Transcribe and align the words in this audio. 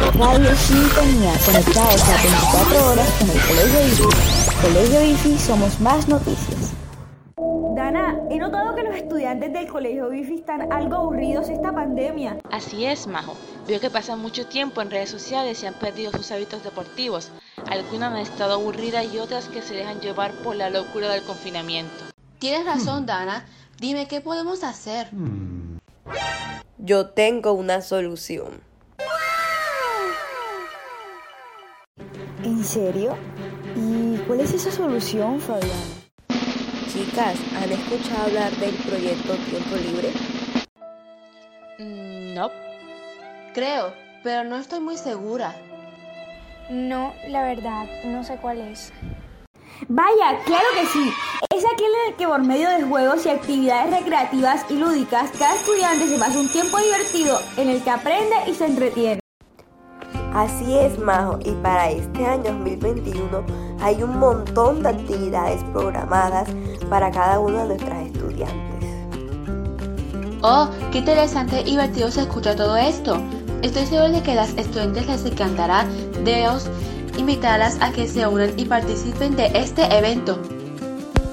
Radio 0.00 0.54
Sintonía, 0.54 1.32
conectados 1.44 2.08
a 2.08 2.22
24 2.22 2.86
horas 2.86 3.10
con 3.18 3.30
el 3.30 3.40
Colegio 3.40 3.86
IFI. 3.88 4.62
Colegio 4.62 5.02
IFI 5.02 5.38
somos 5.38 5.80
más 5.80 6.06
noticias. 6.06 6.72
Dana, 7.74 8.16
he 8.30 8.38
notado 8.38 8.76
que 8.76 8.84
los 8.84 8.94
estudiantes 8.94 9.52
del 9.52 9.66
Colegio 9.66 10.12
IFI 10.12 10.36
están 10.36 10.72
algo 10.72 10.94
aburridos 10.96 11.48
esta 11.48 11.72
pandemia. 11.72 12.38
Así 12.52 12.86
es, 12.86 13.08
Majo. 13.08 13.36
Veo 13.66 13.80
que 13.80 13.90
pasan 13.90 14.20
mucho 14.20 14.46
tiempo 14.46 14.80
en 14.82 14.92
redes 14.92 15.10
sociales 15.10 15.60
y 15.64 15.66
han 15.66 15.74
perdido 15.74 16.12
sus 16.12 16.30
hábitos 16.30 16.62
deportivos. 16.62 17.32
Algunas 17.68 18.12
han 18.12 18.18
estado 18.18 18.54
aburridas 18.54 19.12
y 19.12 19.18
otras 19.18 19.48
que 19.48 19.62
se 19.62 19.74
dejan 19.74 20.00
llevar 20.00 20.30
por 20.44 20.54
la 20.54 20.70
locura 20.70 21.08
del 21.08 21.24
confinamiento. 21.24 22.04
Tienes 22.38 22.64
razón, 22.64 23.04
Dana. 23.04 23.46
Dime 23.80 24.06
qué 24.06 24.20
podemos 24.20 24.62
hacer. 24.62 25.10
Yo 26.78 27.06
tengo 27.10 27.52
una 27.52 27.80
solución. 27.80 28.67
¿En 32.44 32.62
serio? 32.62 33.16
¿Y 33.74 34.16
cuál 34.26 34.40
es 34.40 34.54
esa 34.54 34.70
solución, 34.70 35.40
Fabián? 35.40 35.70
Chicas, 36.92 37.36
¿han 37.56 37.72
escuchado 37.72 38.26
hablar 38.26 38.52
del 38.58 38.74
proyecto 38.76 39.34
Tiempo 39.50 39.76
Libre? 39.76 40.12
Mm, 41.78 42.34
no. 42.34 42.50
Creo, 43.54 43.92
pero 44.22 44.44
no 44.44 44.56
estoy 44.56 44.78
muy 44.78 44.96
segura. 44.96 45.56
No, 46.70 47.12
la 47.28 47.42
verdad, 47.42 47.86
no 48.04 48.22
sé 48.22 48.36
cuál 48.36 48.60
es. 48.60 48.92
Vaya, 49.88 50.38
claro 50.44 50.66
que 50.74 50.86
sí. 50.86 51.12
Es 51.54 51.64
aquel 51.64 51.86
en 51.86 52.12
el 52.12 52.16
que 52.16 52.26
por 52.26 52.44
medio 52.44 52.68
de 52.68 52.84
juegos 52.84 53.26
y 53.26 53.30
actividades 53.30 53.90
recreativas 53.90 54.64
y 54.70 54.74
lúdicas, 54.74 55.30
cada 55.36 55.56
estudiante 55.56 56.06
se 56.06 56.18
pasa 56.18 56.38
un 56.38 56.48
tiempo 56.48 56.78
divertido 56.78 57.40
en 57.56 57.68
el 57.68 57.82
que 57.82 57.90
aprende 57.90 58.36
y 58.46 58.54
se 58.54 58.66
entretiene. 58.66 59.20
Así 60.34 60.76
es, 60.76 60.98
Majo, 60.98 61.38
y 61.44 61.50
para 61.62 61.90
este 61.90 62.24
año 62.24 62.52
2021 62.52 63.44
hay 63.80 64.02
un 64.02 64.18
montón 64.18 64.82
de 64.82 64.90
actividades 64.90 65.62
programadas 65.72 66.48
para 66.90 67.10
cada 67.10 67.40
una 67.40 67.62
de 67.62 67.68
nuestras 67.68 68.06
estudiantes. 68.06 68.84
Oh, 70.42 70.68
qué 70.92 70.98
interesante 70.98 71.62
y 71.62 71.70
divertido 71.70 72.10
se 72.10 72.20
escucha 72.20 72.54
todo 72.54 72.76
esto. 72.76 73.20
Estoy 73.62 73.86
segura 73.86 74.10
de 74.10 74.22
que 74.22 74.32
a 74.32 74.36
las 74.36 74.50
estudiantes 74.50 75.06
les 75.08 75.24
encantará. 75.24 75.84
Debemos 76.24 76.70
invitarlas 77.16 77.76
a 77.80 77.90
que 77.90 78.06
se 78.06 78.26
unan 78.26 78.52
y 78.56 78.64
participen 78.64 79.34
de 79.34 79.46
este 79.54 79.84
evento. 79.96 80.38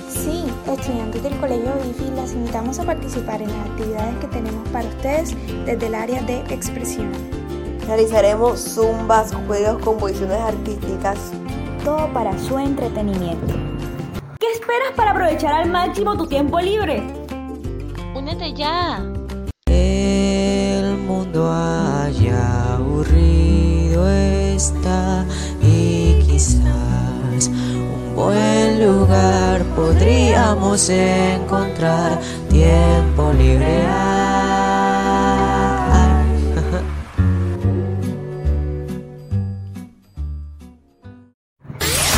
Sí, 0.09 0.45
estudiantes 0.65 1.21
del 1.21 1.37
Colegio 1.37 1.71
IFI 1.89 2.15
las 2.15 2.33
invitamos 2.33 2.79
a 2.79 2.83
participar 2.83 3.41
en 3.41 3.49
las 3.49 3.69
actividades 3.69 4.15
que 4.19 4.27
tenemos 4.27 4.67
para 4.69 4.87
ustedes 4.87 5.35
desde 5.65 5.85
el 5.85 5.93
área 5.93 6.21
de 6.23 6.39
expresión. 6.49 7.11
Realizaremos 7.87 8.59
zumbas, 8.59 9.31
juegos, 9.45 9.81
composiciones 9.83 10.39
artísticas. 10.39 11.19
Todo 11.83 12.11
para 12.13 12.37
su 12.39 12.57
entretenimiento. 12.57 13.53
¿Qué 14.39 14.47
esperas 14.51 14.91
para 14.95 15.11
aprovechar 15.11 15.53
al 15.53 15.69
máximo 15.69 16.17
tu 16.17 16.25
tiempo 16.25 16.59
libre? 16.59 17.03
¡Únete 18.15 18.53
ya! 18.53 19.05
El 19.67 20.97
mundo 20.97 21.47
haya 21.51 22.73
aburrido 22.73 24.09
está 24.09 25.23
y 25.61 26.19
quizás 26.25 27.47
un 27.47 28.15
buen 28.15 28.83
lugar 28.83 29.61
podríamos 29.75 30.89
encontrar 30.89 32.19
tiempo 32.49 33.31
libre. 33.33 33.84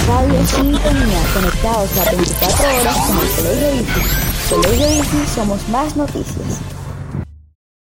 Radio 0.07 0.47
Sintonía, 0.47 1.19
conectados 1.33 1.97
a 1.97 2.05
24 2.11 2.79
horas 2.79 2.97
con 3.07 3.17
el 3.17 3.31
Colegio 3.35 3.75
IFI. 3.75 4.01
Colegio 4.49 4.99
IFI 4.99 5.27
somos 5.35 5.67
más 5.67 5.97
noticias. 5.97 6.76